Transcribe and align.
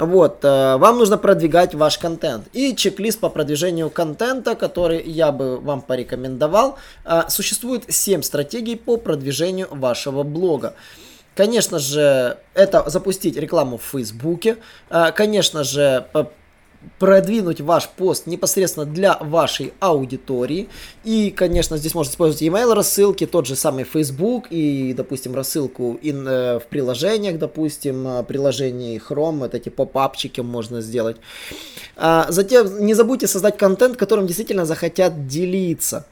Вот, 0.00 0.42
э, 0.44 0.76
вам 0.78 0.96
нужно 0.96 1.18
продвигать 1.18 1.74
ваш 1.74 1.98
контент. 1.98 2.48
И 2.54 2.74
чек-лист 2.74 3.20
по 3.20 3.28
продвижению 3.28 3.90
контента, 3.90 4.54
который 4.54 5.02
я 5.02 5.30
бы 5.30 5.58
вам 5.60 5.82
порекомендовал. 5.82 6.78
Э, 7.04 7.24
существует 7.28 7.84
7 7.86 8.22
стратегий 8.22 8.76
по 8.76 8.96
продвижению 8.96 9.68
вашего 9.70 10.22
блога. 10.22 10.74
Конечно 11.36 11.78
же, 11.78 12.38
это 12.54 12.88
запустить 12.88 13.36
рекламу 13.36 13.76
в 13.76 13.82
Фейсбуке. 13.82 14.56
Э, 14.88 15.12
конечно 15.14 15.64
же, 15.64 16.06
продвинуть 16.98 17.60
ваш 17.60 17.88
пост 17.88 18.26
непосредственно 18.26 18.86
для 18.86 19.16
вашей 19.20 19.72
аудитории. 19.80 20.68
И, 21.04 21.30
конечно, 21.30 21.76
здесь 21.76 21.94
можно 21.94 22.10
использовать 22.10 22.42
email 22.42 22.74
рассылки, 22.74 23.26
тот 23.26 23.46
же 23.46 23.56
самый 23.56 23.84
Facebook 23.84 24.46
и, 24.50 24.94
допустим, 24.94 25.34
рассылку 25.34 25.98
in, 26.02 26.28
э, 26.28 26.58
в 26.58 26.66
приложениях, 26.66 27.38
допустим, 27.38 28.06
э, 28.06 28.22
приложении 28.22 29.00
Chrome, 29.00 29.38
вот 29.38 29.54
эти 29.54 29.68
поп-апчики 29.68 30.40
можно 30.40 30.80
сделать. 30.80 31.16
А, 31.96 32.26
затем 32.28 32.84
не 32.84 32.94
забудьте 32.94 33.26
создать 33.26 33.56
контент, 33.56 33.96
которым 33.96 34.26
действительно 34.26 34.64
захотят 34.64 35.26
делиться. 35.26 36.06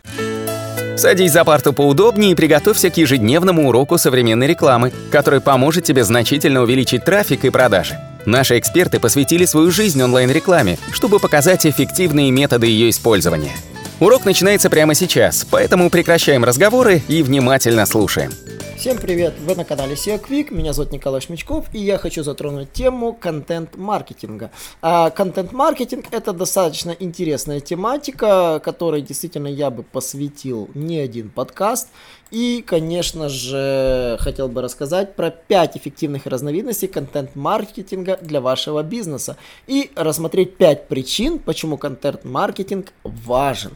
Садись 0.96 1.32
за 1.32 1.44
парту 1.44 1.72
поудобнее 1.72 2.32
и 2.32 2.34
приготовься 2.34 2.90
к 2.90 2.96
ежедневному 2.96 3.68
уроку 3.68 3.98
современной 3.98 4.48
рекламы, 4.48 4.92
который 5.12 5.40
поможет 5.40 5.84
тебе 5.84 6.02
значительно 6.02 6.62
увеличить 6.62 7.04
трафик 7.04 7.44
и 7.44 7.50
продажи. 7.50 7.96
Наши 8.28 8.58
эксперты 8.58 9.00
посвятили 9.00 9.46
свою 9.46 9.70
жизнь 9.70 10.02
онлайн-рекламе, 10.02 10.76
чтобы 10.92 11.18
показать 11.18 11.64
эффективные 11.64 12.30
методы 12.30 12.66
ее 12.66 12.90
использования. 12.90 13.56
Урок 14.00 14.26
начинается 14.26 14.68
прямо 14.68 14.94
сейчас, 14.94 15.46
поэтому 15.50 15.88
прекращаем 15.88 16.44
разговоры 16.44 17.02
и 17.08 17.22
внимательно 17.22 17.86
слушаем. 17.86 18.30
Всем 18.78 18.96
привет! 18.96 19.34
Вы 19.40 19.56
на 19.56 19.64
канале 19.64 19.94
SEO 19.94 20.24
Quick, 20.24 20.54
меня 20.54 20.72
зовут 20.72 20.92
Николай 20.92 21.20
Шмичков, 21.20 21.66
и 21.74 21.80
я 21.80 21.98
хочу 21.98 22.22
затронуть 22.22 22.70
тему 22.70 23.12
контент-маркетинга. 23.12 24.52
А, 24.80 25.10
контент-маркетинг 25.10 26.06
это 26.12 26.32
достаточно 26.32 26.94
интересная 26.96 27.58
тематика, 27.58 28.60
которой 28.64 29.02
действительно 29.02 29.48
я 29.48 29.70
бы 29.70 29.82
посвятил 29.82 30.70
не 30.74 31.00
один 31.00 31.28
подкаст. 31.28 31.88
И, 32.30 32.62
конечно 32.64 33.28
же, 33.28 34.16
хотел 34.20 34.46
бы 34.46 34.62
рассказать 34.62 35.16
про 35.16 35.30
5 35.30 35.76
эффективных 35.78 36.26
разновидностей 36.26 36.86
контент-маркетинга 36.86 38.18
для 38.22 38.40
вашего 38.40 38.84
бизнеса 38.84 39.36
и 39.66 39.90
рассмотреть 39.96 40.56
5 40.56 40.86
причин, 40.86 41.40
почему 41.40 41.78
контент-маркетинг 41.78 42.92
важен. 43.02 43.72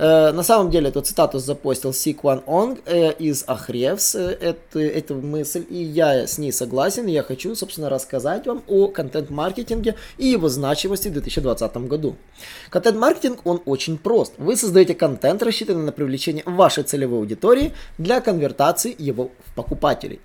Э, 0.00 0.32
на 0.32 0.42
самом 0.42 0.70
деле 0.70 0.88
эту 0.88 1.02
цитату 1.02 1.38
запостил 1.38 1.92
Сикван 1.92 2.42
Онг 2.46 2.80
э, 2.86 3.12
из 3.12 3.44
Ахревс, 3.46 4.14
э, 4.14 4.30
эту, 4.40 4.78
эту 4.78 5.16
мысль, 5.16 5.66
и 5.68 5.76
я 5.76 6.26
с 6.26 6.38
ней 6.38 6.52
согласен, 6.52 7.06
и 7.06 7.12
я 7.12 7.22
хочу, 7.22 7.54
собственно, 7.54 7.90
рассказать 7.90 8.46
вам 8.46 8.62
о 8.66 8.88
контент-маркетинге 8.88 9.96
и 10.16 10.28
его 10.28 10.48
значимости 10.48 11.08
в 11.08 11.12
2020 11.12 11.76
году. 11.86 12.16
Контент-маркетинг, 12.70 13.40
он 13.44 13.60
очень 13.66 13.98
прост. 13.98 14.32
Вы 14.38 14.56
создаете 14.56 14.94
контент, 14.94 15.42
рассчитанный 15.42 15.84
на 15.84 15.92
привлечение 15.92 16.44
вашей 16.46 16.84
целевой 16.84 17.18
аудитории 17.18 17.74
для 17.98 18.22
конвертации 18.22 18.96
его 18.98 19.30
в 19.44 19.54
покупателей. 19.54 20.20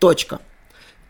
Точка. 0.00 0.40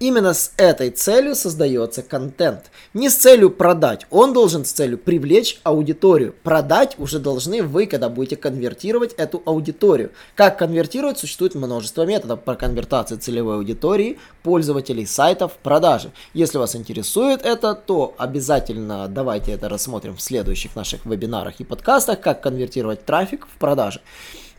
Именно 0.01 0.33
с 0.33 0.55
этой 0.57 0.89
целью 0.89 1.35
создается 1.35 2.03
контент. 2.03 2.71
Не 2.95 3.11
с 3.11 3.17
целью 3.17 3.51
продать, 3.51 4.07
он 4.09 4.33
должен 4.33 4.65
с 4.65 4.73
целью 4.73 4.97
привлечь 4.97 5.61
аудиторию. 5.63 6.35
Продать 6.43 6.95
уже 6.99 7.19
должны 7.19 7.63
вы, 7.63 7.85
когда 7.85 8.09
будете 8.09 8.37
конвертировать 8.37 9.13
эту 9.13 9.43
аудиторию. 9.45 10.13
Как 10.35 10.59
конвертировать, 10.59 11.19
существует 11.19 11.55
множество 11.55 12.07
методов 12.07 12.41
по 12.41 12.55
конвертации 12.55 13.17
целевой 13.17 13.57
аудитории 13.57 14.19
пользователей 14.43 15.05
сайтов 15.05 15.53
продажи. 15.63 16.13
Если 16.33 16.57
вас 16.57 16.75
интересует 16.75 17.43
это, 17.43 17.75
то 17.75 18.15
обязательно 18.17 19.07
давайте 19.07 19.53
это 19.53 19.69
рассмотрим 19.69 20.17
в 20.17 20.23
следующих 20.23 20.77
наших 20.77 21.05
вебинарах 21.05 21.61
и 21.61 21.65
подкастах, 21.65 22.23
как 22.23 22.43
конвертировать 22.43 23.05
трафик 23.05 23.47
в 23.47 23.59
продажи. 23.59 24.01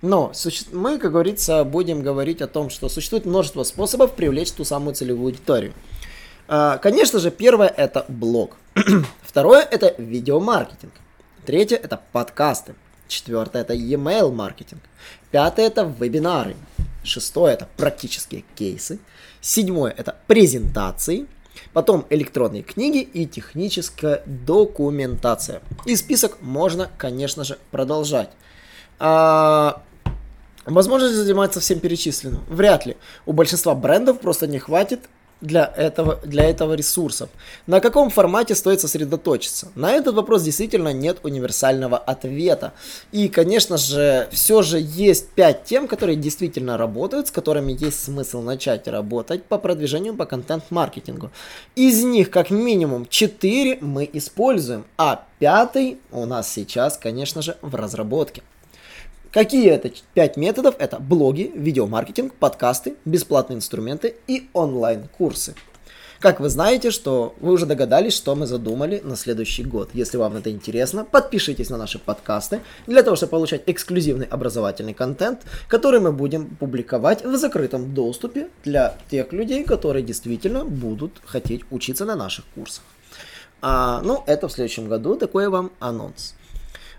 Но 0.02 0.32
мы, 0.72 0.98
как 0.98 1.12
говорится, 1.12 1.64
будем 1.64 2.02
говорить 2.02 2.42
о 2.42 2.48
том, 2.48 2.70
что 2.70 2.90
существует 2.90 3.26
множество 3.26 3.64
способов 3.64 4.14
привлечь 4.14 4.52
ту 4.52 4.64
самую 4.64 4.96
целевую 4.96 5.28
аудиторию. 5.28 5.74
А, 6.48 6.78
конечно 6.80 7.20
же, 7.20 7.30
первое 7.30 7.68
это 7.68 8.06
блог. 8.08 8.58
Второе 9.22 9.62
это 9.62 9.94
видеомаркетинг. 9.98 10.94
Третье 11.46 11.76
это 11.78 12.02
подкасты. 12.12 12.74
Четвертое 13.08 13.62
это 13.62 13.74
e-mail 13.74 14.32
маркетинг. 14.32 14.82
Пятое 15.30 15.68
это 15.68 15.84
вебинары. 15.84 16.56
Шестое 17.04 17.54
это 17.54 17.68
практические 17.78 18.44
кейсы. 18.56 19.00
Седьмое 19.40 19.94
это 19.96 20.18
презентации. 20.28 21.28
Потом 21.74 22.06
электронные 22.10 22.64
книги 22.64 23.02
и 23.02 23.28
техническая 23.28 24.24
документация. 24.26 25.62
И 25.86 25.96
список 25.96 26.42
можно, 26.42 26.90
конечно 26.98 27.44
же, 27.44 27.60
продолжать. 27.70 28.32
А, 29.00 29.82
Возможно 30.66 31.08
ли 31.08 31.14
заниматься 31.14 31.60
всем 31.60 31.80
перечисленным? 31.80 32.44
Вряд 32.48 32.86
ли. 32.86 32.98
У 33.26 33.34
большинства 33.34 33.74
брендов 33.74 34.20
просто 34.20 34.48
не 34.48 34.60
хватит 34.60 35.02
для 35.42 35.74
этого, 35.76 36.20
для 36.24 36.44
этого 36.44 36.74
ресурсов. 36.74 37.30
На 37.68 37.80
каком 37.80 38.10
формате 38.10 38.56
стоит 38.56 38.80
сосредоточиться? 38.80 39.70
На 39.76 39.92
этот 39.92 40.16
вопрос 40.16 40.44
действительно 40.44 40.94
нет 40.94 41.18
универсального 41.24 41.98
ответа. 41.98 42.74
И, 43.12 43.28
конечно 43.28 43.78
же, 43.78 44.28
все 44.32 44.62
же 44.62 44.80
есть 44.80 45.30
5 45.30 45.64
тем, 45.64 45.88
которые 45.88 46.16
действительно 46.16 46.78
работают, 46.78 47.28
с 47.28 47.32
которыми 47.32 47.72
есть 47.74 48.04
смысл 48.04 48.42
начать 48.42 48.88
работать 48.88 49.44
по 49.44 49.58
продвижению 49.58 50.14
по 50.14 50.26
контент-маркетингу. 50.26 51.32
Из 51.76 52.04
них 52.04 52.30
как 52.30 52.52
минимум 52.52 53.08
4 53.08 53.80
мы 53.82 54.08
используем, 54.14 54.86
а 54.98 55.26
пятый 55.40 55.98
у 56.12 56.26
нас 56.26 56.52
сейчас, 56.52 56.98
конечно 56.98 57.42
же, 57.42 57.58
в 57.62 57.74
разработке. 57.74 58.44
Какие 59.32 59.70
это 59.70 59.90
пять 60.14 60.36
методов? 60.36 60.76
Это 60.78 61.00
блоги, 61.00 61.54
видеомаркетинг, 61.56 62.34
подкасты, 62.34 62.96
бесплатные 63.06 63.56
инструменты 63.56 64.18
и 64.28 64.50
онлайн-курсы. 64.52 65.56
Как 66.20 66.42
вы 66.42 66.50
знаете, 66.50 66.92
что 66.92 67.34
вы 67.40 67.54
уже 67.54 67.66
догадались, 67.66 68.14
что 68.14 68.36
мы 68.36 68.46
задумали 68.46 69.00
на 69.06 69.16
следующий 69.16 69.64
год. 69.64 69.92
Если 69.94 70.18
вам 70.18 70.36
это 70.36 70.52
интересно, 70.52 71.06
подпишитесь 71.06 71.70
на 71.70 71.78
наши 71.78 71.98
подкасты 71.98 72.60
для 72.88 73.04
того, 73.04 73.16
чтобы 73.16 73.32
получать 73.32 73.64
эксклюзивный 73.68 74.26
образовательный 74.26 74.94
контент, 74.94 75.44
который 75.70 76.02
мы 76.02 76.12
будем 76.12 76.58
публиковать 76.58 77.24
в 77.24 77.38
закрытом 77.38 77.94
доступе 77.94 78.50
для 78.66 78.98
тех 79.10 79.32
людей, 79.32 79.64
которые 79.64 80.04
действительно 80.04 80.66
будут 80.66 81.22
хотеть 81.24 81.62
учиться 81.72 82.04
на 82.04 82.18
наших 82.18 82.44
курсах. 82.54 82.84
А, 83.62 84.02
ну, 84.02 84.26
это 84.28 84.50
в 84.50 84.52
следующем 84.52 84.90
году, 84.90 85.16
такой 85.16 85.48
вам 85.48 85.72
анонс. 85.80 86.36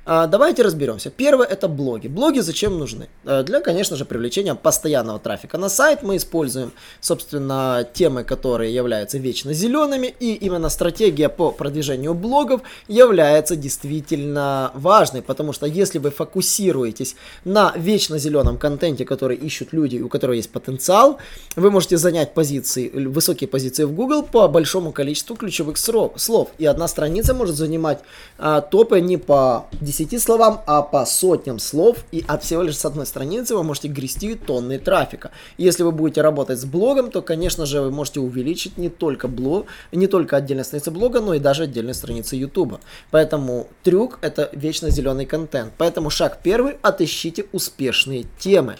А, 0.04 0.26
давайте 0.26 0.62
разберемся. 0.62 1.10
Первое 1.10 1.46
это 1.46 1.68
блоги. 1.68 2.08
Блоги 2.08 2.40
зачем 2.40 2.76
нужны? 2.76 3.08
А, 3.24 3.44
для, 3.44 3.60
конечно 3.60 3.96
же, 3.96 4.04
привлечения 4.04 4.56
постоянного 4.56 5.20
трафика 5.20 5.58
на 5.58 5.68
сайт 5.68 6.02
мы 6.02 6.16
используем, 6.16 6.72
собственно, 7.00 7.86
темы, 7.92 8.24
которые 8.24 8.74
являются 8.74 9.18
вечно 9.18 9.52
зелеными, 9.52 10.12
и 10.18 10.34
именно 10.34 10.70
стратегия 10.70 11.28
по 11.28 11.52
продвижению 11.52 12.14
блогов 12.14 12.62
является 12.88 13.54
действительно 13.54 14.72
важной, 14.74 15.22
потому 15.22 15.52
что 15.52 15.66
если 15.66 15.98
вы 16.00 16.10
фокусируетесь 16.10 17.14
на 17.44 17.72
вечно 17.76 18.18
зеленом 18.18 18.58
контенте, 18.58 19.04
который 19.04 19.36
ищут 19.36 19.72
люди, 19.72 19.98
у 19.98 20.08
которых 20.08 20.36
есть 20.36 20.50
потенциал, 20.50 21.18
вы 21.54 21.70
можете 21.70 21.96
занять 21.96 22.34
позиции, 22.34 22.88
высокие 22.88 23.46
позиции 23.46 23.84
в 23.84 23.92
Google 23.92 24.24
по 24.24 24.48
большому 24.48 24.90
количеству 24.90 25.36
ключевых 25.36 25.76
слов, 25.78 26.50
и 26.58 26.66
одна 26.66 26.88
страница 26.88 27.34
может 27.34 27.54
занимать 27.54 28.00
а, 28.36 28.62
топы 28.62 29.00
не 29.00 29.16
по 29.16 29.66
10 29.80 29.91
словам, 29.92 30.62
а 30.66 30.82
по 30.82 31.04
сотням 31.04 31.58
слов, 31.58 31.98
и 32.10 32.24
от 32.26 32.42
всего 32.42 32.62
лишь 32.62 32.76
с 32.76 32.84
одной 32.84 33.06
страницы 33.06 33.54
вы 33.54 33.62
можете 33.62 33.88
грести 33.88 34.34
тонны 34.34 34.78
трафика. 34.78 35.30
Если 35.58 35.82
вы 35.82 35.92
будете 35.92 36.22
работать 36.22 36.58
с 36.58 36.64
блогом, 36.64 37.10
то, 37.10 37.22
конечно 37.22 37.66
же, 37.66 37.80
вы 37.80 37.90
можете 37.90 38.20
увеличить 38.20 38.78
не 38.78 38.88
только 38.88 39.28
блог, 39.28 39.66
не 39.92 40.06
только 40.06 40.36
отдельные 40.36 40.64
страницы 40.64 40.90
блога, 40.90 41.20
но 41.20 41.34
и 41.34 41.38
даже 41.38 41.64
отдельные 41.64 41.94
страницы 41.94 42.36
YouTube. 42.36 42.80
Поэтому 43.10 43.68
трюк 43.82 44.18
это 44.22 44.50
вечно 44.52 44.90
зеленый 44.90 45.26
контент. 45.26 45.72
Поэтому 45.78 46.10
шаг 46.10 46.38
первый, 46.42 46.76
отыщите 46.82 47.46
успешные 47.52 48.24
темы. 48.38 48.76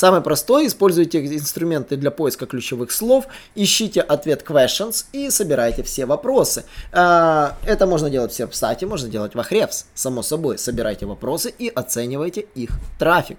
Самый 0.00 0.22
простой, 0.22 0.66
используйте 0.66 1.22
инструменты 1.26 1.94
для 1.98 2.10
поиска 2.10 2.46
ключевых 2.46 2.90
слов, 2.90 3.26
ищите 3.54 4.00
ответ 4.00 4.42
questions 4.48 5.04
и 5.12 5.28
собирайте 5.28 5.82
все 5.82 6.06
вопросы. 6.06 6.64
А, 6.90 7.58
это 7.66 7.86
можно 7.86 8.08
делать 8.08 8.32
в 8.32 8.54
сайте, 8.54 8.86
можно 8.86 9.10
делать 9.10 9.34
в 9.34 9.38
Ahrefs, 9.38 9.84
само 9.92 10.22
собой. 10.22 10.56
Собирайте 10.56 11.04
вопросы 11.04 11.52
и 11.58 11.68
оценивайте 11.68 12.46
их 12.54 12.70
трафик. 12.98 13.36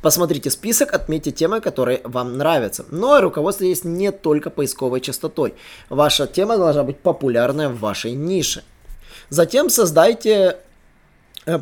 Посмотрите 0.00 0.48
список, 0.48 0.94
отметьте 0.94 1.32
темы, 1.32 1.60
которые 1.60 2.00
вам 2.04 2.38
нравятся. 2.38 2.86
Но 2.90 3.20
руководство 3.20 3.64
есть 3.64 3.84
не 3.84 4.10
только 4.10 4.48
поисковой 4.48 5.02
частотой. 5.02 5.52
Ваша 5.90 6.26
тема 6.26 6.56
должна 6.56 6.82
быть 6.82 6.98
популярная 7.00 7.68
в 7.68 7.78
вашей 7.78 8.12
нише. 8.12 8.64
Затем 9.28 9.68
создайте 9.68 10.56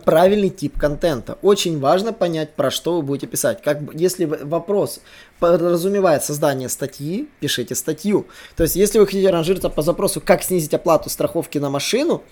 правильный 0.04 0.50
тип 0.50 0.78
контента. 0.78 1.38
Очень 1.42 1.78
важно 1.78 2.12
понять, 2.12 2.54
про 2.54 2.70
что 2.70 2.96
вы 2.96 3.02
будете 3.02 3.26
писать. 3.26 3.62
Как, 3.62 3.78
если 3.94 4.24
вопрос 4.24 5.00
подразумевает 5.38 6.24
создание 6.24 6.68
статьи, 6.68 7.28
пишите 7.40 7.74
статью. 7.74 8.26
То 8.56 8.64
есть, 8.64 8.76
если 8.76 8.98
вы 8.98 9.06
хотите 9.06 9.30
ранжироваться 9.30 9.70
по 9.70 9.82
запросу, 9.82 10.20
как 10.20 10.42
снизить 10.42 10.74
оплату 10.74 11.10
страховки 11.10 11.58
на 11.58 11.70
машину, 11.70 12.22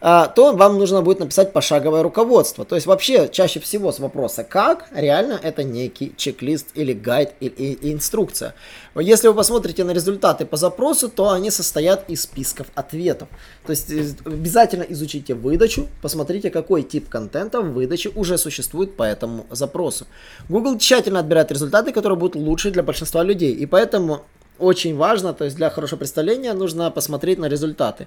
а, 0.00 0.26
то 0.26 0.52
вам 0.52 0.78
нужно 0.78 1.02
будет 1.02 1.20
написать 1.20 1.52
пошаговое 1.52 2.02
руководство. 2.02 2.64
То 2.64 2.74
есть, 2.74 2.86
вообще, 2.86 3.28
чаще 3.30 3.60
всего 3.60 3.92
с 3.92 3.98
вопроса 3.98 4.42
«как» 4.42 4.88
реально 4.92 5.38
это 5.40 5.62
некий 5.62 6.12
чек-лист 6.16 6.68
или 6.74 6.92
гайд 6.92 7.34
или 7.40 7.78
инструкция. 7.92 8.54
Если 8.96 9.28
вы 9.28 9.34
посмотрите 9.34 9.84
на 9.84 9.92
результаты 9.92 10.44
по 10.44 10.56
запросу, 10.56 11.08
то 11.08 11.30
они 11.30 11.50
состоят 11.50 12.08
из 12.08 12.22
списков 12.22 12.66
ответов. 12.74 13.28
То 13.64 13.70
есть, 13.70 13.90
э, 13.90 14.08
обязательно 14.24 14.82
изучите 14.82 15.34
выдачу, 15.34 15.86
посмотрите, 16.02 16.50
какой 16.50 16.82
тип 16.82 16.95
контента 17.04 17.60
в 17.60 17.72
выдаче 17.72 18.10
уже 18.14 18.38
существует 18.38 18.96
по 18.96 19.02
этому 19.02 19.46
запросу. 19.50 20.06
Google 20.48 20.78
тщательно 20.78 21.20
отбирает 21.20 21.52
результаты, 21.52 21.92
которые 21.92 22.18
будут 22.18 22.36
лучше 22.36 22.70
для 22.70 22.82
большинства 22.82 23.22
людей. 23.22 23.52
И 23.52 23.66
поэтому 23.66 24.22
очень 24.58 24.96
важно, 24.96 25.34
то 25.34 25.44
есть 25.44 25.56
для 25.56 25.70
хорошего 25.70 25.98
представления 25.98 26.52
нужно 26.54 26.90
посмотреть 26.90 27.38
на 27.38 27.46
результаты. 27.46 28.06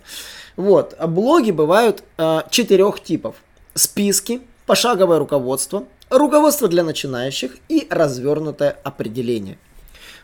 Вот, 0.55 0.95
блоги 1.07 1.51
бывают 1.51 2.03
э, 2.17 2.41
четырех 2.49 3.03
типов. 3.03 3.35
Списки, 3.75 4.41
пошаговое 4.65 5.19
руководство, 5.19 5.83
руководство 6.09 6.67
для 6.67 6.83
начинающих 6.83 7.57
и 7.69 7.87
развернутое 7.89 8.77
определение. 8.83 9.57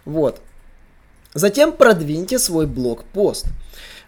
Вот. 0.03 0.41
Затем 1.33 1.73
продвиньте 1.73 2.39
свой 2.39 2.65
блог-пост. 2.65 3.47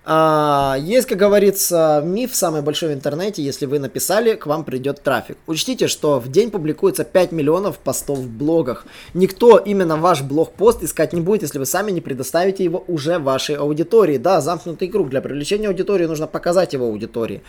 А, 0.10 0.78
есть, 0.80 1.06
как 1.06 1.18
говорится, 1.18 2.02
миф 2.02 2.34
самый 2.34 2.62
большой 2.62 2.90
в 2.90 2.94
интернете, 2.94 3.44
если 3.44 3.66
вы 3.66 3.78
написали, 3.78 4.36
к 4.36 4.46
вам 4.46 4.64
придет 4.64 5.04
трафик. 5.04 5.38
Учтите, 5.48 5.88
что 5.88 6.22
в 6.22 6.32
день 6.32 6.50
публикуется 6.50 7.04
5 7.04 7.34
миллионов 7.34 7.78
постов 7.78 8.20
в 8.20 8.30
блогах. 8.30 8.86
Никто 9.14 9.58
именно 9.58 9.98
ваш 9.98 10.22
блог-пост 10.22 10.82
искать 10.82 11.12
не 11.12 11.20
будет, 11.20 11.42
если 11.42 11.60
вы 11.60 11.66
сами 11.66 11.92
не 11.92 12.00
предоставите 12.00 12.64
его 12.64 12.86
уже 12.88 13.20
вашей 13.20 13.56
аудитории. 13.56 14.18
Да, 14.18 14.40
замкнутый 14.40 14.88
круг. 14.88 15.10
Для 15.10 15.20
привлечения 15.20 15.68
аудитории 15.68 16.06
нужно 16.06 16.26
показать 16.26 16.72
его 16.72 16.86
аудитории. 16.86 17.42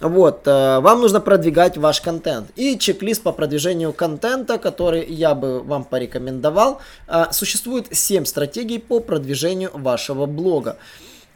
Вот, 0.00 0.48
э, 0.48 0.80
вам 0.80 1.02
нужно 1.02 1.20
продвигать 1.20 1.76
ваш 1.76 2.00
контент. 2.00 2.48
И 2.56 2.78
чек-лист 2.78 3.22
по 3.22 3.32
продвижению 3.32 3.92
контента, 3.92 4.56
который 4.56 5.04
я 5.04 5.34
бы 5.34 5.60
вам 5.60 5.84
порекомендовал. 5.84 6.80
Э, 7.06 7.26
существует 7.30 7.88
7 7.90 8.24
стратегий 8.24 8.78
по 8.78 9.00
продвижению 9.00 9.70
вашего 9.74 10.24
блога. 10.24 10.78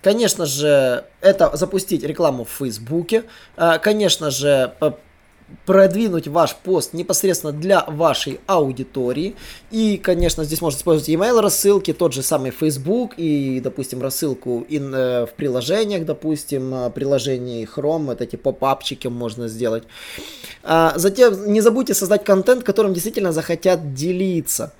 Конечно 0.05 0.45
же, 0.45 1.05
это 1.23 1.57
запустить 1.57 2.05
рекламу 2.05 2.45
в 2.45 2.51
Фейсбуке. 2.51 3.25
А, 3.57 3.79
конечно 3.79 4.31
же, 4.31 4.75
продвинуть 5.65 6.29
ваш 6.29 6.55
пост 6.57 6.93
непосредственно 6.93 7.55
для 7.55 7.85
вашей 7.87 8.39
аудитории. 8.47 9.35
И, 9.71 9.97
конечно, 9.97 10.45
здесь 10.45 10.61
можно 10.61 10.77
использовать 10.77 11.09
email 11.09 11.41
рассылки, 11.41 11.95
тот 11.95 12.13
же 12.13 12.23
самый 12.23 12.51
Facebook 12.51 13.15
и, 13.17 13.61
допустим, 13.61 14.03
рассылку 14.03 14.67
in, 14.69 14.95
э, 14.95 15.27
в 15.27 15.31
приложениях, 15.31 16.05
допустим, 16.05 16.75
э, 16.75 16.91
приложении 16.91 17.67
Chrome, 17.67 18.05
вот 18.05 18.21
эти 18.21 18.37
поп-апчики 18.37 19.09
можно 19.09 19.49
сделать. 19.49 19.85
А, 20.63 20.93
затем 20.97 21.51
не 21.51 21.63
забудьте 21.63 21.95
создать 21.95 22.25
контент, 22.25 22.63
которым 22.63 22.93
действительно 22.93 23.33
захотят 23.33 23.95
делиться. 23.95 24.75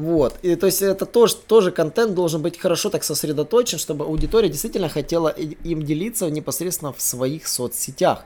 Вот. 0.00 0.38
И 0.40 0.56
то 0.56 0.64
есть 0.64 0.80
это 0.80 1.04
тоже, 1.04 1.36
тоже 1.36 1.70
контент 1.72 2.14
должен 2.14 2.40
быть 2.40 2.58
хорошо 2.58 2.88
так 2.88 3.04
сосредоточен, 3.04 3.78
чтобы 3.78 4.06
аудитория 4.06 4.48
действительно 4.48 4.88
хотела 4.88 5.28
им 5.28 5.82
делиться 5.82 6.30
непосредственно 6.30 6.94
в 6.94 7.02
своих 7.02 7.46
соцсетях. 7.46 8.24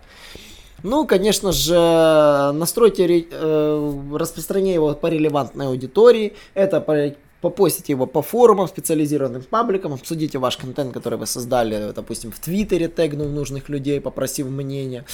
Ну, 0.85 1.05
конечно 1.05 1.51
же, 1.51 1.75
настройте 1.75 3.27
э, 3.29 4.03
распространение 4.13 4.75
его 4.75 4.95
по 4.95 5.09
релевантной 5.09 5.67
аудитории. 5.67 6.35
Это 6.55 6.81
попостите 7.45 7.93
его 7.93 8.07
по 8.07 8.23
форумам, 8.23 8.67
специализированным 8.69 9.43
пабликам, 9.43 9.93
обсудите 9.93 10.39
ваш 10.39 10.57
контент, 10.57 10.95
который 10.95 11.19
вы 11.19 11.27
создали, 11.27 11.93
допустим, 11.93 12.33
в 12.33 12.39
Твиттере, 12.41 12.89
тегнув 12.89 13.29
нужных 13.29 13.69
людей, 13.69 14.01
попросив 14.01 14.47
мнения. 14.47 15.05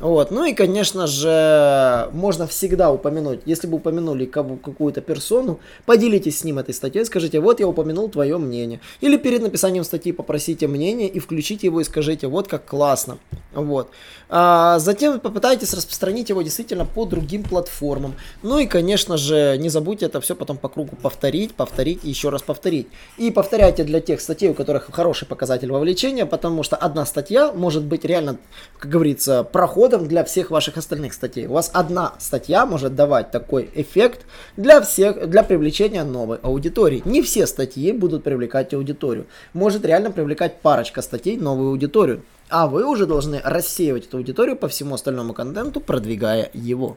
Вот. 0.00 0.30
Ну 0.30 0.44
и, 0.44 0.54
конечно 0.54 1.06
же, 1.06 2.08
можно 2.12 2.46
всегда 2.46 2.92
упомянуть, 2.92 3.40
если 3.46 3.66
бы 3.66 3.76
упомянули 3.76 4.26
какую-то 4.26 5.00
персону, 5.00 5.58
поделитесь 5.86 6.38
с 6.38 6.44
ним 6.44 6.58
этой 6.58 6.72
статьей, 6.72 7.04
скажите, 7.04 7.40
вот 7.40 7.60
я 7.60 7.66
упомянул 7.66 8.08
твое 8.08 8.38
мнение. 8.38 8.80
Или 9.00 9.16
перед 9.16 9.42
написанием 9.42 9.84
статьи 9.84 10.12
попросите 10.12 10.68
мнение 10.68 11.08
и 11.08 11.18
включите 11.18 11.66
его 11.66 11.80
и 11.80 11.84
скажите, 11.84 12.28
вот 12.28 12.48
как 12.48 12.64
классно. 12.64 13.18
Вот. 13.54 13.90
А 14.28 14.78
затем 14.78 15.18
попытайтесь 15.18 15.74
распространить 15.74 16.28
его 16.28 16.42
действительно 16.42 16.84
по 16.84 17.04
другим 17.06 17.42
платформам. 17.42 18.14
Ну 18.42 18.58
и, 18.58 18.66
конечно 18.66 19.16
же, 19.16 19.56
не 19.58 19.68
забудьте 19.68 20.06
это 20.06 20.20
все 20.20 20.34
потом 20.34 20.58
по 20.58 20.68
кругу 20.68 20.96
повторить, 20.96 21.54
повторить 21.56 22.00
и 22.04 22.08
еще 22.08 22.28
раз 22.28 22.42
повторить. 22.42 22.88
И 23.16 23.30
повторяйте 23.30 23.84
для 23.84 24.00
тех 24.00 24.20
статей, 24.20 24.50
у 24.50 24.54
которых 24.54 24.90
хороший 24.92 25.26
показатель 25.26 25.70
вовлечения, 25.70 26.26
потому 26.26 26.62
что 26.62 26.76
одна 26.76 27.06
статья 27.06 27.52
может 27.52 27.84
быть 27.84 28.04
реально, 28.04 28.38
как 28.78 28.90
говорится, 28.90 29.42
проходом 29.44 30.06
для 30.06 30.24
всех 30.24 30.50
ваших 30.50 30.76
остальных 30.76 31.14
статей. 31.14 31.46
У 31.46 31.52
вас 31.52 31.70
одна 31.72 32.14
статья 32.18 32.66
может 32.66 32.94
давать 32.94 33.30
такой 33.30 33.70
эффект 33.74 34.26
для 34.56 34.80
всех, 34.80 35.28
для 35.28 35.42
привлечения 35.42 36.04
новой 36.04 36.38
аудитории. 36.42 37.02
Не 37.04 37.22
все 37.22 37.46
статьи 37.46 37.92
будут 37.92 38.24
привлекать 38.24 38.74
аудиторию. 38.74 39.26
Может 39.52 39.84
реально 39.84 40.10
привлекать 40.10 40.60
парочка 40.60 41.02
статей 41.02 41.36
новую 41.36 41.70
аудиторию. 41.70 42.22
А 42.48 42.68
вы 42.68 42.84
уже 42.84 43.06
должны 43.06 43.40
рассеивать 43.42 44.06
эту 44.06 44.18
аудиторию 44.18 44.56
по 44.56 44.68
всему 44.68 44.94
остальному 44.94 45.34
контенту, 45.34 45.80
продвигая 45.80 46.50
его. 46.54 46.96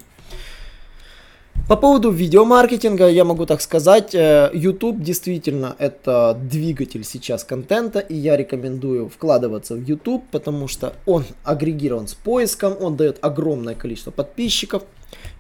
По 1.69 1.75
поводу 1.75 2.10
видеомаркетинга 2.10 3.07
я 3.10 3.24
могу 3.24 3.45
так 3.45 3.62
сказать, 3.62 4.16
э, 4.16 4.50
YouTube 4.56 5.04
действительно 5.04 5.75
это 5.77 6.36
двигатель 6.36 7.04
сейчас 7.04 7.44
контента, 7.44 8.00
и 8.00 8.16
я 8.16 8.36
рекомендую 8.36 9.07
вкладываться 9.07 9.75
в 9.75 9.83
YouTube, 9.88 10.24
потому 10.31 10.68
что 10.68 10.94
он 11.06 11.25
агрегирован 11.44 12.07
с 12.07 12.16
поиском, 12.16 12.74
он 12.81 12.98
дает 12.98 13.19
огромное 13.21 13.75
количество 13.75 14.10
подписчиков, 14.10 14.81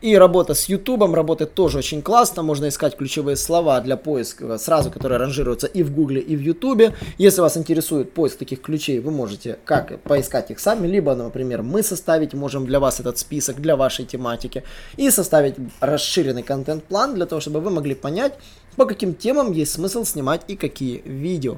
и 0.01 0.15
работа 0.15 0.53
с 0.53 0.69
YouTube 0.69 1.13
работает 1.13 1.53
тоже 1.53 1.79
очень 1.79 2.01
классно. 2.01 2.41
Можно 2.41 2.69
искать 2.69 2.95
ключевые 2.95 3.35
слова 3.35 3.81
для 3.81 3.97
поиска 3.97 4.57
сразу, 4.57 4.91
которые 4.91 5.19
ранжируются 5.19 5.67
и 5.67 5.83
в 5.83 5.93
Google, 5.93 6.17
и 6.17 6.35
в 6.35 6.39
YouTube. 6.39 6.93
Если 7.17 7.41
вас 7.41 7.57
интересует 7.57 8.13
поиск 8.13 8.37
таких 8.37 8.61
ключей, 8.61 8.99
вы 8.99 9.11
можете 9.11 9.59
как 9.65 10.01
поискать 10.03 10.51
их 10.51 10.59
сами, 10.59 10.87
либо, 10.87 11.13
например, 11.15 11.63
мы 11.63 11.83
составить 11.83 12.33
можем 12.33 12.65
для 12.65 12.79
вас 12.79 12.99
этот 12.99 13.17
список, 13.17 13.61
для 13.61 13.75
вашей 13.75 14.05
тематики, 14.05 14.63
и 14.95 15.11
составить 15.11 15.55
расширенный 15.81 16.43
контент-план 16.43 17.15
для 17.15 17.25
того, 17.25 17.41
чтобы 17.41 17.59
вы 17.59 17.69
могли 17.69 17.93
понять, 17.93 18.33
по 18.77 18.85
каким 18.85 19.13
темам 19.13 19.51
есть 19.51 19.73
смысл 19.73 20.05
снимать 20.05 20.41
и 20.47 20.55
какие 20.55 21.01
видео. 21.05 21.57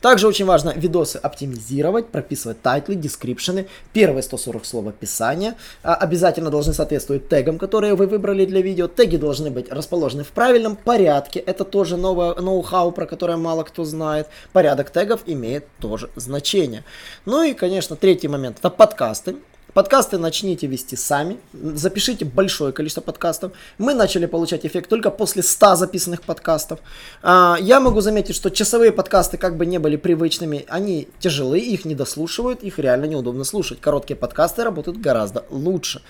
Также 0.00 0.26
очень 0.26 0.44
важно 0.44 0.72
видосы 0.74 1.16
оптимизировать, 1.16 2.08
прописывать 2.08 2.60
title 2.62 2.94
ы, 2.94 3.04
description 3.04 3.56
ы, 3.56 3.66
первые 3.92 4.22
140 4.22 4.64
слов 4.64 4.88
описания. 4.88 5.54
А, 5.82 5.94
обязательно 5.94 6.50
должны 6.50 6.72
соответствовать 6.72 7.28
тегам, 7.28 7.58
которые 7.58 7.94
вы 7.94 8.06
выбрали 8.06 8.44
для 8.44 8.60
видео. 8.60 8.88
Теги 8.88 9.16
должны 9.16 9.50
быть 9.50 9.70
расположены 9.70 10.24
в 10.24 10.32
правильном 10.32 10.76
порядке. 10.76 11.40
Это 11.40 11.64
тоже 11.64 11.96
новое 11.96 12.34
ноу-хау, 12.34 12.92
про 12.92 13.06
которое 13.06 13.36
мало 13.36 13.64
кто 13.64 13.84
знает. 13.84 14.28
Порядок 14.52 14.90
тегов 14.90 15.22
имеет 15.26 15.66
тоже 15.80 16.10
значение. 16.16 16.84
Ну 17.24 17.42
и, 17.42 17.54
конечно, 17.54 17.96
третий 17.96 18.28
момент 18.28 18.58
это 18.58 18.70
подкасты. 18.70 19.36
Подкасты 19.74 20.18
начните 20.18 20.68
вести 20.68 20.94
сами, 20.94 21.36
запишите 21.52 22.24
большое 22.24 22.72
количество 22.72 23.00
подкастов. 23.00 23.50
Мы 23.76 23.92
начали 23.94 24.26
получать 24.26 24.64
эффект 24.64 24.88
только 24.88 25.10
после 25.10 25.42
100 25.42 25.74
записанных 25.74 26.22
подкастов. 26.22 26.78
А, 27.24 27.56
я 27.60 27.80
могу 27.80 28.00
заметить, 28.00 28.36
что 28.36 28.50
часовые 28.50 28.92
подкасты 28.92 29.36
как 29.36 29.56
бы 29.56 29.66
не 29.66 29.78
были 29.78 29.96
привычными, 29.96 30.64
они 30.68 31.08
тяжелые, 31.18 31.64
их 31.64 31.84
не 31.84 31.96
дослушивают, 31.96 32.62
их 32.62 32.78
реально 32.78 33.06
неудобно 33.06 33.42
слушать. 33.42 33.80
Короткие 33.80 34.16
подкасты 34.16 34.62
работают 34.62 34.98
гораздо 34.98 35.44
лучше. 35.50 36.02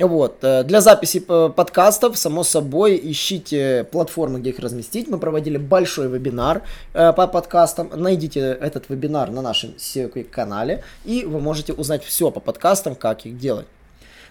Вот. 0.00 0.42
Э, 0.42 0.64
для 0.64 0.80
записи 0.80 1.20
подкастов, 1.20 2.16
само 2.16 2.42
собой, 2.42 3.00
ищите 3.02 3.84
платформы, 3.84 4.40
где 4.40 4.50
их 4.50 4.58
разместить. 4.58 5.08
Мы 5.08 5.18
проводили 5.18 5.58
большой 5.58 6.08
вебинар 6.08 6.62
э, 6.94 7.12
по 7.12 7.26
подкастам. 7.26 7.90
Найдите 7.94 8.40
этот 8.40 8.88
вебинар 8.88 9.30
на 9.30 9.42
нашем 9.42 9.74
SEO-канале, 9.76 10.82
и 11.04 11.24
вы 11.24 11.40
можете 11.40 11.72
узнать 11.72 12.02
все 12.04 12.30
по 12.30 12.40
подкастам, 12.40 12.94
как 12.94 13.26
их 13.26 13.38
делать. 13.38 13.66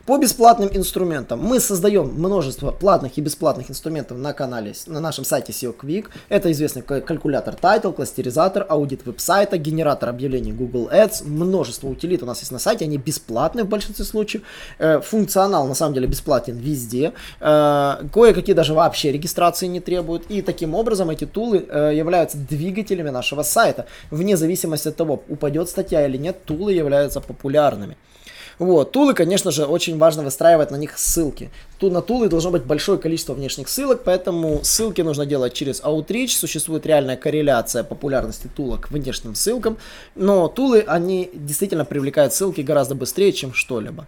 По 0.10 0.18
бесплатным 0.18 0.72
инструментам 0.74 1.40
мы 1.40 1.60
создаем 1.60 2.08
множество 2.08 2.72
платных 2.72 3.20
и 3.20 3.22
бесплатных 3.22 3.70
инструментов 3.70 4.18
на 4.18 4.34
канале, 4.34 4.74
на 4.88 5.00
нашем 5.00 5.24
сайте 5.24 5.52
SEO 5.52 5.76
Quick. 5.80 6.08
Это 6.30 6.52
известный 6.52 6.82
калькулятор 6.82 7.54
Title, 7.54 7.94
кластеризатор, 7.94 8.66
аудит 8.68 9.06
веб-сайта, 9.06 9.60
генератор 9.60 10.10
объявлений 10.10 10.52
Google 10.52 10.90
Ads, 10.92 11.28
множество 11.28 11.90
утилит 11.90 12.24
у 12.24 12.26
нас 12.26 12.40
есть 12.40 12.52
на 12.52 12.58
сайте, 12.58 12.86
они 12.86 12.98
бесплатны 12.98 13.64
в 13.64 13.68
большинстве 13.68 14.04
случаев. 14.04 14.42
Э, 14.80 15.00
функционал 15.00 15.68
на 15.68 15.76
самом 15.76 15.94
деле 15.94 16.08
бесплатен 16.08 16.58
везде. 16.58 17.14
Э, 17.40 17.98
кое-какие 18.12 18.56
даже 18.56 18.74
вообще 18.74 19.12
регистрации 19.12 19.68
не 19.68 19.80
требуют. 19.80 20.24
И 20.30 20.42
таким 20.42 20.74
образом 20.74 21.12
эти 21.12 21.28
тулы 21.28 21.68
э, 21.70 21.92
являются 21.94 22.40
двигателями 22.40 23.12
нашего 23.12 23.44
сайта. 23.44 23.86
Вне 24.10 24.38
зависимости 24.38 24.88
от 24.88 24.96
того, 24.96 25.22
упадет 25.30 25.70
статья 25.70 26.08
или 26.08 26.18
нет, 26.18 26.46
тулы 26.46 26.74
являются 26.74 27.22
популярными. 27.22 27.96
Вот, 28.60 28.92
тулы, 28.92 29.14
конечно 29.14 29.52
же, 29.52 29.66
очень 29.66 29.98
важно 29.98 30.24
выстраивать 30.24 30.70
на 30.70 30.76
них 30.76 31.00
ссылки. 31.00 31.50
Тут 31.80 31.94
на 31.94 32.02
тулы 32.02 32.28
должно 32.28 32.52
быть 32.52 32.64
большое 32.64 33.00
количество 33.00 33.34
внешних 33.34 33.70
ссылок, 33.70 34.02
поэтому 34.04 34.60
ссылки 34.64 35.00
нужно 35.00 35.26
делать 35.26 35.54
через 35.54 35.82
Outreach. 35.82 36.38
Существует 36.38 36.86
реальная 36.86 37.16
корреляция 37.16 37.86
популярности 37.86 38.50
тула 38.54 38.76
к 38.76 38.92
внешним 38.92 39.34
ссылкам, 39.34 39.78
но 40.16 40.50
тулы, 40.50 40.84
они 40.86 41.30
действительно 41.34 41.86
привлекают 41.86 42.34
ссылки 42.34 42.60
гораздо 42.60 42.96
быстрее, 42.96 43.32
чем 43.32 43.54
что-либо. 43.54 44.08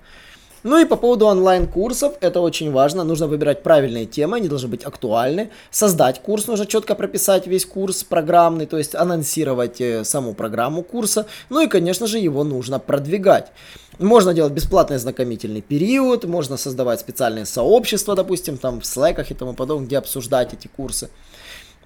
Ну 0.64 0.80
и 0.80 0.86
по 0.86 0.96
поводу 0.96 1.26
онлайн-курсов, 1.26 2.14
это 2.22 2.40
очень 2.40 2.72
важно, 2.72 3.04
нужно 3.04 3.26
выбирать 3.26 3.64
правильные 3.64 4.06
темы, 4.06 4.38
они 4.38 4.48
должны 4.48 4.68
быть 4.70 4.84
актуальны. 4.84 5.50
Создать 5.72 6.22
курс 6.22 6.46
нужно 6.46 6.68
четко 6.68 6.94
прописать 6.94 7.48
весь 7.48 7.66
курс 7.66 8.04
программный, 8.04 8.68
то 8.68 8.78
есть 8.78 8.94
анонсировать 8.94 9.82
э, 9.82 10.04
саму 10.04 10.36
программу 10.36 10.84
курса. 10.84 11.26
Ну 11.50 11.62
и, 11.62 11.68
конечно 11.68 12.06
же, 12.06 12.20
его 12.20 12.44
нужно 12.44 12.78
продвигать. 12.78 13.52
Можно 13.98 14.36
делать 14.36 14.54
бесплатный 14.54 15.00
знакомительный 15.00 15.62
период, 15.62 16.26
можно 16.26 16.58
создавать 16.58 17.00
специальные 17.00 17.46
сообщества, 17.46 18.16
допустим, 18.16 18.58
там 18.58 18.82
в 18.82 18.84
Slack 18.84 19.26
и 19.30 19.34
тому 19.34 19.54
подобное, 19.54 19.88
где 19.88 19.98
обсуждать 19.98 20.54
эти 20.54 20.68
курсы. 20.68 21.10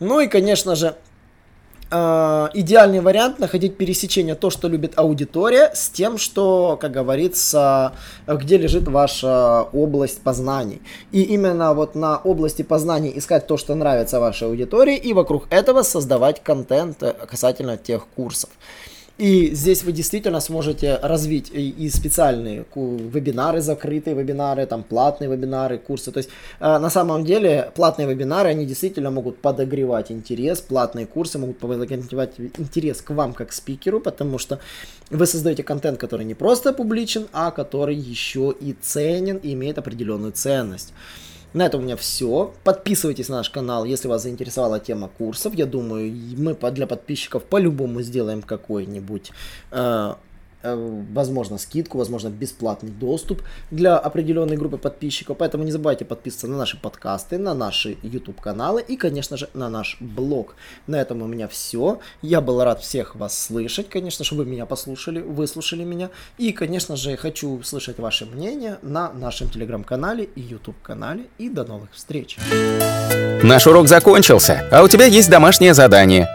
Ну 0.02 0.20
и, 0.20 0.28
конечно 0.28 0.76
же, 0.76 0.96
э, 1.92 2.48
идеальный 2.54 3.02
вариант 3.02 3.40
находить 3.40 3.78
пересечение 3.78 4.36
то, 4.36 4.50
что 4.50 4.68
любит 4.68 4.94
аудитория, 4.98 5.72
с 5.74 5.90
тем, 5.90 6.18
что, 6.18 6.78
как 6.80 6.92
говорится, 6.92 7.94
где 8.28 8.58
лежит 8.58 8.88
ваша 8.88 9.64
область 9.74 10.22
познаний. 10.22 10.82
И 11.12 11.22
именно 11.22 11.74
вот 11.74 11.96
на 11.96 12.18
области 12.18 12.62
познаний 12.62 13.12
искать 13.16 13.48
то, 13.48 13.58
что 13.58 13.76
нравится 13.76 14.20
вашей 14.20 14.48
аудитории, 14.48 14.98
и 14.98 15.14
вокруг 15.14 15.48
этого 15.50 15.84
создавать 15.84 16.44
контент 16.44 17.04
э, 17.04 17.14
касательно 17.14 17.78
тех 17.78 18.08
курсов. 18.16 18.50
И 19.18 19.56
здесь 19.56 19.84
вы 19.84 19.94
действительно 19.94 20.42
сможете 20.42 20.98
развить 21.02 21.50
и, 21.54 21.70
и 21.70 21.90
специальные 21.90 22.66
вебинары, 22.76 23.62
закрытые 23.62 24.14
вебинары, 24.14 24.66
там 24.66 24.84
платные 24.84 25.30
вебинары, 25.30 25.78
курсы. 25.78 26.12
То 26.12 26.18
есть 26.18 26.30
э, 26.60 26.78
на 26.78 26.90
самом 26.90 27.24
деле 27.24 27.72
платные 27.76 28.10
вебинары, 28.10 28.50
они 28.50 28.66
действительно 28.66 29.12
могут 29.12 29.38
подогревать 29.38 30.12
интерес, 30.12 30.60
платные 30.60 31.06
курсы 31.06 31.40
могут 31.40 31.60
подогревать 31.60 32.34
интерес 32.58 33.02
к 33.02 33.12
вам 33.12 33.34
как 33.34 33.54
спикеру, 33.54 34.02
потому 34.02 34.38
что 34.38 34.60
вы 35.10 35.26
создаете 35.26 35.64
контент, 35.64 35.98
который 35.98 36.26
не 36.26 36.34
просто 36.34 36.74
публичен, 36.74 37.28
а 37.32 37.52
который 37.52 37.96
еще 37.96 38.54
и 38.60 38.74
ценен 38.74 39.38
и 39.38 39.54
имеет 39.54 39.78
определенную 39.78 40.34
ценность. 40.34 40.92
На 41.56 41.68
этом 41.68 41.80
у 41.80 41.84
меня 41.84 41.96
все. 41.96 42.54
Подписывайтесь 42.66 43.30
на 43.30 43.38
наш 43.38 43.50
канал, 43.50 43.86
если 43.86 44.10
вас 44.10 44.24
заинтересовала 44.24 44.78
тема 44.78 45.08
курсов. 45.08 45.54
Я 45.54 45.66
думаю, 45.66 46.14
мы 46.38 46.54
для 46.72 46.86
подписчиков 46.86 47.46
по-любому 47.46 48.02
сделаем 48.02 48.42
какой-нибудь 48.42 49.32
э, 49.72 50.14
возможно, 50.66 51.58
скидку, 51.58 51.98
возможно, 51.98 52.30
бесплатный 52.30 52.92
доступ 52.92 53.44
для 53.72 53.98
определенной 53.98 54.58
группы 54.58 54.78
подписчиков. 54.78 55.38
Поэтому 55.38 55.64
не 55.64 55.72
забывайте 55.72 56.06
подписываться 56.06 56.48
на 56.48 56.58
наши 56.58 56.80
подкасты, 56.80 57.38
на 57.38 57.54
наши 57.54 57.98
YouTube 58.02 58.42
каналы 58.42 58.82
и, 58.82 58.96
конечно 58.98 59.38
же, 59.38 59.50
на 59.54 59.70
наш 59.70 59.98
блог. 60.00 60.56
На 60.88 60.96
этом 60.96 61.22
у 61.22 61.28
меня 61.28 61.48
все. 61.48 62.00
Я 62.22 62.42
был 62.42 62.64
рад 62.64 62.82
всех 62.82 63.16
вас 63.16 63.38
слышать, 63.38 63.90
конечно, 63.90 64.26
чтобы 64.26 64.44
вы 64.44 64.52
меня 64.52 64.66
послушали, 64.66 65.22
выслушали 65.22 65.84
меня. 65.84 66.10
И, 66.38 66.52
конечно 66.52 66.96
же, 66.96 67.16
хочу 67.18 67.62
слышать 67.64 68.00
ваше 68.00 68.26
мнение 68.26 68.78
на 68.82 69.12
нашем 69.14 69.50
телеграм-канале 69.50 70.26
и 70.36 70.42
YouTube 70.42 70.82
канале. 70.82 71.26
И 71.38 71.50
до 71.50 71.64
новых 71.64 71.90
встреч. 71.94 72.38
Наш 73.44 73.68
урок 73.68 73.88
закончился, 73.88 74.68
а 74.72 74.84
у 74.84 74.88
тебя 74.88 75.06
есть 75.06 75.30
домашнее 75.30 75.74
задание– 75.74 76.28